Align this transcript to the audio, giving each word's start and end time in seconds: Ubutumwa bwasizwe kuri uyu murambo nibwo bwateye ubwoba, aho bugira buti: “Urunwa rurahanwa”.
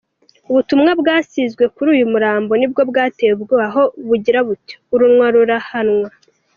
Ubutumwa 0.49 0.91
bwasizwe 1.01 1.63
kuri 1.73 1.87
uyu 1.95 2.05
murambo 2.11 2.51
nibwo 2.55 2.81
bwateye 2.89 3.31
ubwoba, 3.33 3.65
aho 3.69 3.83
bugira 4.07 4.39
buti: 4.47 4.73
“Urunwa 4.93 5.27
rurahanwa”. 5.33 6.09